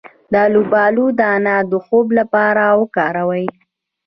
[0.31, 3.45] د الوبالو دانه د خوب لپاره وکاروئ